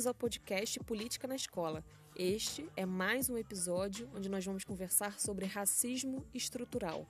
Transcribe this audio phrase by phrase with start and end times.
[0.00, 1.84] bem-vindos ao podcast Política na Escola.
[2.16, 7.06] Este é mais um episódio onde nós vamos conversar sobre racismo estrutural.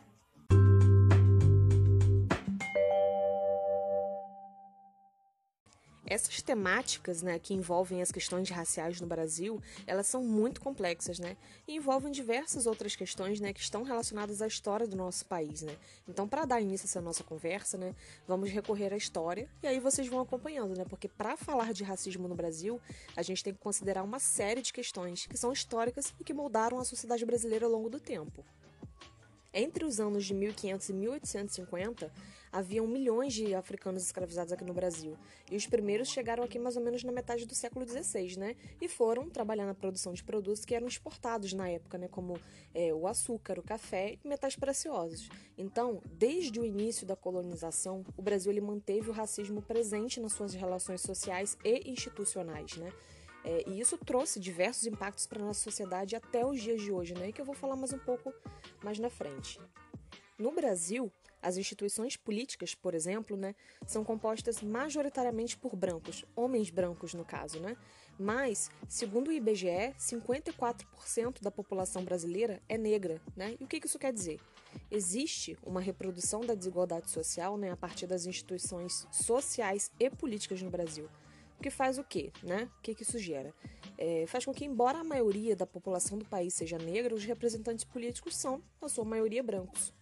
[6.11, 11.37] Essas temáticas né, que envolvem as questões raciais no Brasil, elas são muito complexas, né?
[11.69, 15.77] E envolvem diversas outras questões né, que estão relacionadas à história do nosso país, né?
[16.09, 17.95] Então, para dar início a essa nossa conversa, né,
[18.27, 20.85] vamos recorrer à história e aí vocês vão acompanhando, né?
[20.85, 22.81] Porque para falar de racismo no Brasil,
[23.17, 26.81] a gente tem que considerar uma série de questões que são históricas e que moldaram
[26.81, 28.45] a sociedade brasileira ao longo do tempo.
[29.53, 32.13] Entre os anos de 1500 e 1850,
[32.53, 35.17] haviam milhões de africanos escravizados aqui no Brasil.
[35.51, 38.57] E os primeiros chegaram aqui mais ou menos na metade do século XVI, né?
[38.81, 42.07] E foram trabalhar na produção de produtos que eram exportados na época, né?
[42.09, 42.39] Como
[42.73, 45.29] é, o açúcar, o café e metais preciosos.
[45.59, 50.55] Então, desde o início da colonização, o Brasil ele manteve o racismo presente nas suas
[50.55, 52.93] relações sociais e institucionais, né?
[53.45, 57.15] É, e isso trouxe diversos impactos para a nossa sociedade até os dias de hoje,
[57.15, 57.29] né?
[57.29, 58.33] E que eu vou falar mais um pouco
[58.83, 59.59] mais na frente.
[60.39, 63.55] No Brasil, as instituições políticas, por exemplo, né,
[63.87, 67.77] são compostas majoritariamente por brancos, homens brancos no caso, né?
[68.19, 73.57] Mas, segundo o IBGE, 54% da população brasileira é negra, né?
[73.59, 74.41] E o que isso quer dizer?
[74.91, 80.71] Existe uma reprodução da desigualdade social, né, a partir das instituições sociais e políticas no
[80.71, 81.09] Brasil
[81.61, 82.33] que faz o quê?
[82.43, 82.69] Né?
[82.79, 83.55] O que, que isso gera?
[83.97, 87.85] É, faz com que, embora a maioria da população do país seja negra, os representantes
[87.85, 89.93] políticos são, na sua maioria, brancos.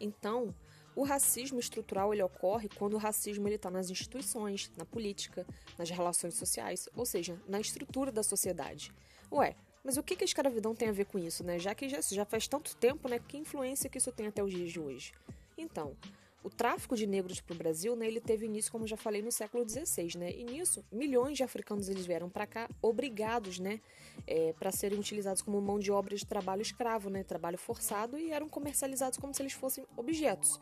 [0.00, 0.54] Então,
[0.96, 5.46] o racismo estrutural ele ocorre quando o racismo está nas instituições, na política,
[5.78, 8.92] nas relações sociais, ou seja, na estrutura da sociedade.
[9.30, 11.58] Ué, mas o que, que a escravidão tem a ver com isso, né?
[11.58, 13.18] Já que já, já faz tanto tempo, né?
[13.18, 15.12] Que influência que isso tem até os dias de hoje?
[15.56, 15.96] Então,
[16.42, 19.30] o tráfico de negros para o Brasil, né, ele teve início, como já falei, no
[19.30, 20.32] século XVI, né?
[20.32, 23.80] E nisso, milhões de africanos eles vieram para cá obrigados, né,
[24.26, 28.30] é, para serem utilizados como mão de obra de trabalho escravo, né, trabalho forçado e
[28.30, 30.58] eram comercializados como se eles fossem objetos.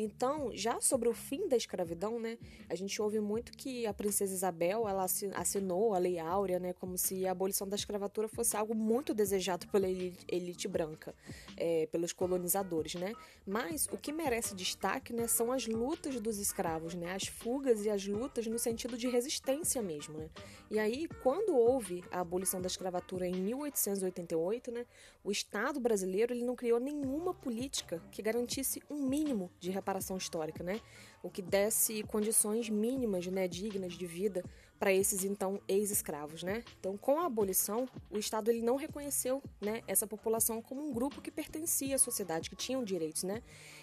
[0.00, 2.38] Então, já sobre o fim da escravidão, né,
[2.68, 5.04] a gente ouve muito que a princesa Isabel ela
[5.34, 9.66] assinou a Lei Áurea, né, como se a abolição da escravatura fosse algo muito desejado
[9.66, 11.12] pela elite branca,
[11.56, 13.12] é, pelos colonizadores, né.
[13.44, 17.90] Mas o que merece destaque, né, são as lutas dos escravos, né, as fugas e
[17.90, 20.30] as lutas no sentido de resistência mesmo, né.
[20.70, 24.86] E aí, quando houve a abolição da escravatura em 1888, né,
[25.24, 30.62] o Estado brasileiro ele não criou nenhuma política que garantisse um mínimo de reparação histórica,
[30.62, 30.80] né?
[31.22, 34.44] O que desse condições mínimas, né, dignas de vida
[34.78, 36.62] para esses então ex-escravos, né?
[36.78, 41.20] Então, com a abolição, o Estado ele não reconheceu, né, essa população como um grupo
[41.20, 43.42] que pertencia à sociedade, que tinham direitos, né?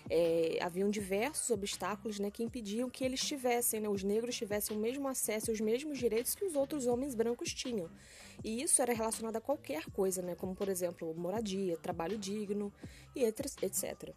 [0.09, 4.79] É, haviam diversos obstáculos, né, que impediam que eles tivessem, né, os negros tivessem o
[4.79, 7.89] mesmo acesso, os mesmos direitos que os outros homens brancos tinham.
[8.43, 12.71] E isso era relacionado a qualquer coisa, né, como por exemplo moradia, trabalho digno
[13.15, 14.13] e etc.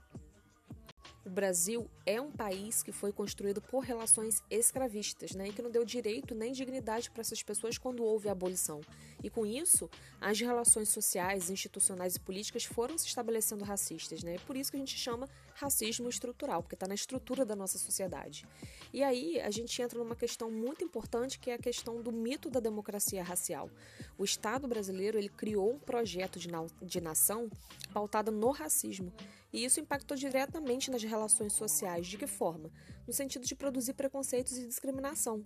[1.28, 5.70] O Brasil é um país que foi construído por relações escravistas, né, e que não
[5.70, 8.80] deu direito nem dignidade para essas pessoas quando houve a abolição.
[9.22, 14.36] E com isso, as relações sociais, institucionais e políticas foram se estabelecendo racistas, né?
[14.36, 17.76] É por isso que a gente chama racismo estrutural, porque está na estrutura da nossa
[17.76, 18.46] sociedade.
[18.90, 22.48] E aí a gente entra numa questão muito importante, que é a questão do mito
[22.48, 23.68] da democracia racial.
[24.16, 27.50] O Estado brasileiro ele criou um projeto de, na de nação
[27.92, 29.12] pautado no racismo.
[29.52, 32.06] E isso impactou diretamente nas relações sociais.
[32.06, 32.70] De que forma?
[33.06, 35.44] No sentido de produzir preconceitos e discriminação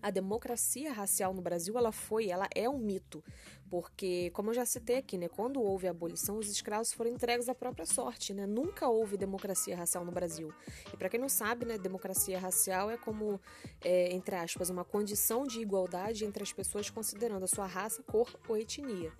[0.00, 3.22] a democracia racial no Brasil ela foi, ela é um mito,
[3.68, 7.48] porque como eu já citei aqui, né, quando houve a abolição, os escravos foram entregues
[7.48, 8.46] à própria sorte, né?
[8.46, 10.52] Nunca houve democracia racial no Brasil.
[10.92, 13.40] E para quem não sabe, né, democracia racial é como,
[13.82, 18.38] é, entre aspas, uma condição de igualdade entre as pessoas considerando a sua raça, cor
[18.48, 19.12] ou etnia.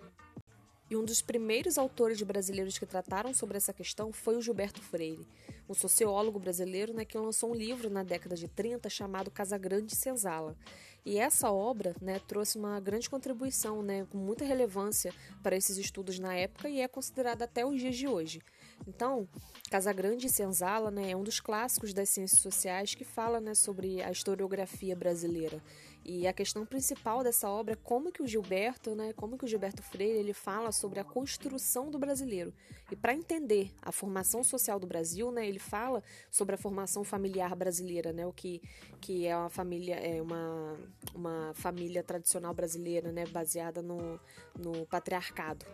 [0.90, 5.26] E um dos primeiros autores brasileiros que trataram sobre essa questão foi o Gilberto Freire,
[5.68, 10.56] um sociólogo brasileiro né, que lançou um livro na década de 30 chamado Casagrande Senzala.
[11.04, 15.12] E essa obra né, trouxe uma grande contribuição, né, com muita relevância
[15.42, 18.42] para esses estudos na época e é considerada até os dias de hoje.
[18.86, 19.28] Então,
[19.70, 24.02] Casagrande e Senzala né, é um dos clássicos das ciências sociais que fala né, sobre
[24.02, 25.62] a historiografia brasileira.
[26.10, 29.46] E a questão principal dessa obra é como que o Gilberto, né, como que o
[29.46, 32.50] Gilberto Freire, ele fala sobre a construção do brasileiro.
[32.90, 37.54] E para entender a formação social do Brasil, né, ele fala sobre a formação familiar
[37.54, 38.62] brasileira, né, o que,
[39.02, 40.78] que é uma família é uma,
[41.14, 44.18] uma família tradicional brasileira, né, baseada no,
[44.58, 45.66] no patriarcado.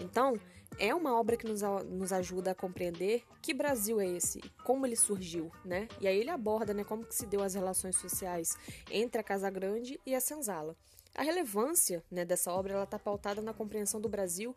[0.00, 0.40] Então,
[0.78, 4.96] é uma obra que nos, nos ajuda a compreender que Brasil é esse, como ele
[4.96, 5.88] surgiu, né?
[6.00, 8.56] E aí ele aborda, né, como que se deu as relações sociais
[8.90, 10.76] entre a Casa Grande e a Senzala.
[11.14, 14.54] A relevância né, dessa obra está pautada na compreensão do Brasil,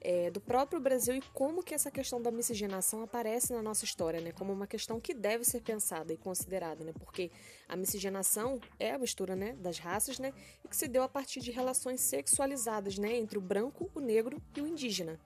[0.00, 4.18] é, do próprio Brasil e como que essa questão da miscigenação aparece na nossa história,
[4.18, 7.30] né, como uma questão que deve ser pensada e considerada, né, porque
[7.68, 10.32] a miscigenação é a mistura né, das raças né,
[10.64, 14.40] e que se deu a partir de relações sexualizadas né, entre o branco, o negro
[14.56, 15.20] e o indígena.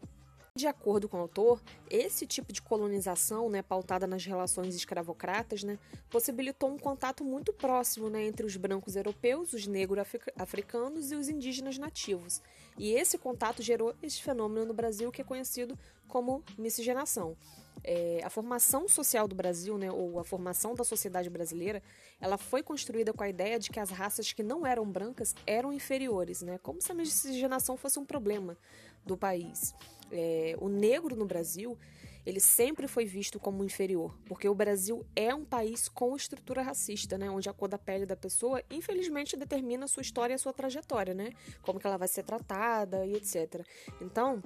[0.55, 5.79] De acordo com o autor, esse tipo de colonização, né, pautada nas relações escravocratas, né,
[6.11, 10.07] possibilitou um contato muito próximo né, entre os brancos europeus, os negros
[10.37, 12.43] africanos e os indígenas nativos.
[12.77, 17.35] E esse contato gerou esse fenômeno no Brasil que é conhecido como miscigenação.
[17.83, 21.83] É, a formação social do Brasil, né, ou a formação da sociedade brasileira,
[22.21, 25.73] ela foi construída com a ideia de que as raças que não eram brancas eram
[25.73, 28.57] inferiores, né, como se a miscigenação fosse um problema
[29.05, 29.75] do país.
[30.11, 31.79] É, o negro no Brasil
[32.25, 37.19] ele sempre foi visto como inferior, porque o Brasil é um país com estrutura racista,
[37.19, 40.39] né, onde a cor da pele da pessoa, infelizmente, determina a sua história e a
[40.39, 41.33] sua trajetória, né,
[41.63, 43.67] como que ela vai ser tratada e etc.
[44.01, 44.41] Então,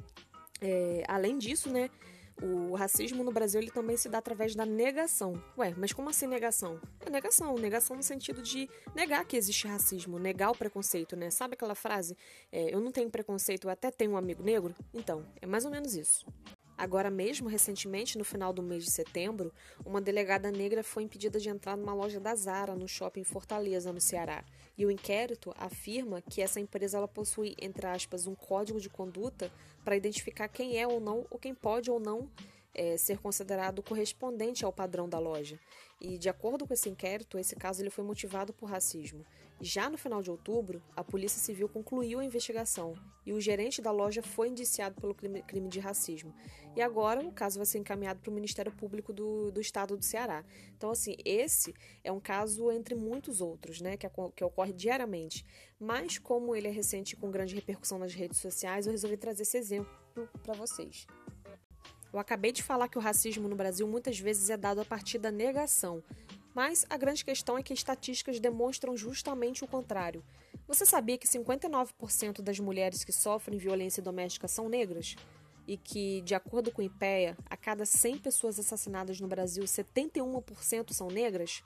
[0.61, 1.91] é, além disso, né,
[2.43, 5.43] o racismo no Brasil ele também se dá através da negação.
[5.57, 6.81] Ué, mas como assim negação?
[7.05, 11.31] É negação, negação no sentido de negar que existe racismo, negar o preconceito, né?
[11.31, 12.17] Sabe aquela frase?
[12.53, 14.75] É, eu não tenho preconceito, eu até tenho um amigo negro?
[14.93, 16.27] Então, é mais ou menos isso.
[16.79, 19.51] Agora mesmo, recentemente, no final do mês de setembro,
[19.85, 24.01] uma delegada negra foi impedida de entrar numa loja da Zara no shopping Fortaleza, no
[24.01, 24.45] Ceará.
[24.77, 29.51] E o inquérito afirma que essa empresa ela possui, entre aspas, um código de conduta
[29.83, 32.29] para identificar quem é ou não, ou quem pode ou não
[32.77, 35.59] é, ser considerado correspondente ao padrão da loja.
[35.99, 39.25] E, de acordo com esse inquérito, esse caso ele foi motivado por racismo.
[39.59, 42.93] Já no final de outubro, a Polícia Civil concluiu a investigação
[43.25, 46.35] e o gerente da loja foi indiciado pelo crime de racismo.
[46.77, 50.05] E agora o caso vai ser encaminhado para o Ministério Público do, do Estado do
[50.05, 50.45] Ceará.
[50.77, 51.75] Então, assim, esse
[52.05, 55.47] é um caso entre muitos outros, né, que, que ocorre diariamente.
[55.81, 59.57] Mas, como ele é recente com grande repercussão nas redes sociais, eu resolvi trazer esse
[59.57, 59.91] exemplo
[60.43, 61.07] para vocês.
[62.17, 65.19] Eu acabei de falar que o racismo no Brasil muitas vezes é dado a partir
[65.19, 66.03] da negação,
[66.55, 70.25] mas a grande questão é que estatísticas demonstram justamente o contrário.
[70.67, 75.15] Você sabia que 59% das mulheres que sofrem violência doméstica são negras?
[75.69, 80.95] E que, de acordo com o IPEA, a cada 100 pessoas assassinadas no Brasil, 71%
[80.95, 81.63] são negras?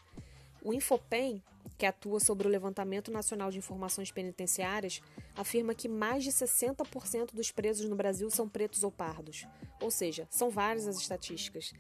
[0.64, 1.40] O Infopem,
[1.80, 5.00] que atua sobre o levantamento nacional de informações penitenciárias,
[5.34, 9.46] afirma que mais de 60% dos presos no Brasil são pretos ou pardos.
[9.80, 11.72] Ou seja, são várias as estatísticas.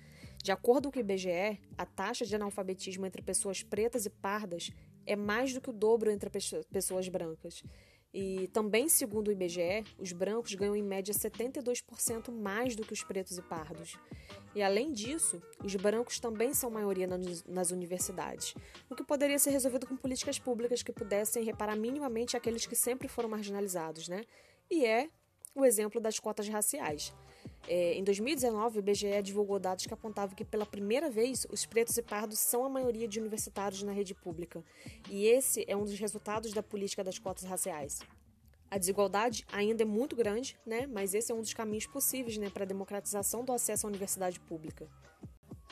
[0.42, 4.70] De acordo com o IBGE, a taxa de analfabetismo entre pessoas pretas e pardas
[5.04, 6.30] é mais do que o dobro entre
[6.72, 7.62] pessoas brancas.
[8.12, 13.04] E também, segundo o IBGE, os brancos ganham em média 72% mais do que os
[13.04, 13.96] pretos e pardos.
[14.52, 17.06] E além disso, os brancos também são maioria
[17.46, 18.54] nas universidades,
[18.88, 23.06] o que poderia ser resolvido com políticas públicas que pudessem reparar minimamente aqueles que sempre
[23.06, 24.24] foram marginalizados, né?
[24.68, 25.08] E é
[25.54, 27.14] o exemplo das cotas raciais.
[27.68, 31.96] É, em 2019, o IBGE divulgou dados que apontavam que, pela primeira vez, os pretos
[31.96, 34.64] e pardos são a maioria de universitários na rede pública.
[35.08, 38.00] E esse é um dos resultados da política das cotas raciais.
[38.70, 40.86] A desigualdade ainda é muito grande, né?
[40.86, 44.38] mas esse é um dos caminhos possíveis né, para a democratização do acesso à universidade
[44.38, 44.88] pública.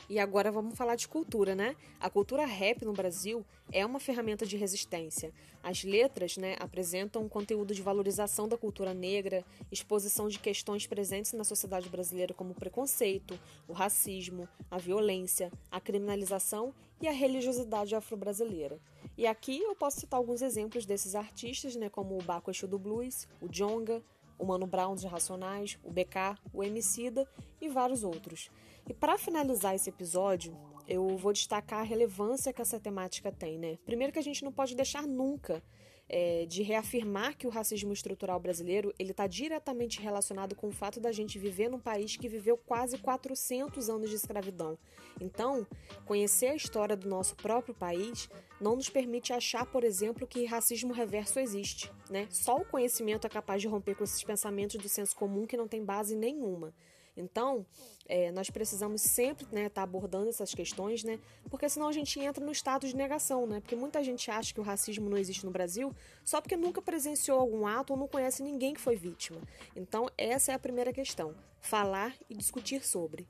[0.09, 1.75] E agora vamos falar de cultura, né?
[1.99, 5.31] A cultura rap no Brasil é uma ferramenta de resistência.
[5.61, 11.33] As letras, né, apresentam um conteúdo de valorização da cultura negra, exposição de questões presentes
[11.33, 17.93] na sociedade brasileira como o preconceito, o racismo, a violência, a criminalização e a religiosidade
[17.93, 18.79] afro-brasileira.
[19.15, 22.79] E aqui eu posso citar alguns exemplos desses artistas, né, como o Baco Exu do
[22.79, 24.01] Blues, o Jonga,
[24.39, 27.29] o Mano Brown dos Racionais, o BK, o Emicida
[27.61, 28.49] e vários outros.
[28.89, 33.77] E para finalizar esse episódio, eu vou destacar a relevância que essa temática tem, né?
[33.85, 35.61] Primeiro que a gente não pode deixar nunca
[36.09, 40.99] é, de reafirmar que o racismo estrutural brasileiro ele está diretamente relacionado com o fato
[40.99, 44.75] da gente viver num país que viveu quase 400 anos de escravidão.
[45.21, 45.67] Então,
[46.03, 48.27] conhecer a história do nosso próprio país
[48.59, 51.91] não nos permite achar, por exemplo, que racismo reverso existe.
[52.09, 52.27] Né?
[52.31, 55.67] Só o conhecimento é capaz de romper com esses pensamentos do senso comum que não
[55.67, 56.73] tem base nenhuma.
[57.19, 57.65] Então,
[58.07, 61.19] é, nós precisamos sempre estar né, tá abordando essas questões, né?
[61.49, 63.59] Porque senão a gente entra no estado de negação, né?
[63.59, 67.39] Porque muita gente acha que o racismo não existe no Brasil só porque nunca presenciou
[67.39, 69.41] algum ato ou não conhece ninguém que foi vítima.
[69.75, 73.27] Então, essa é a primeira questão: falar e discutir sobre.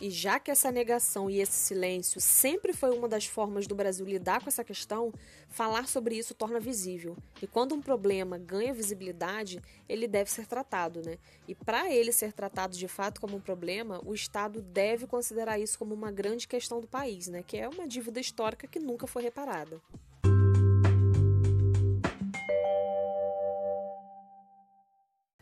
[0.00, 4.04] E já que essa negação e esse silêncio sempre foi uma das formas do Brasil
[4.04, 5.12] lidar com essa questão,
[5.48, 7.16] falar sobre isso torna visível.
[7.40, 11.18] E quando um problema ganha visibilidade, ele deve ser tratado, né?
[11.46, 15.78] E para ele ser tratado de fato como um problema, o Estado deve considerar isso
[15.78, 17.44] como uma grande questão do país, né?
[17.46, 19.80] Que é uma dívida histórica que nunca foi reparada.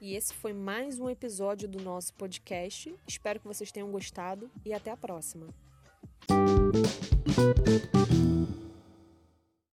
[0.00, 2.94] E esse foi mais um episódio do nosso podcast.
[3.06, 5.46] Espero que vocês tenham gostado e até a próxima.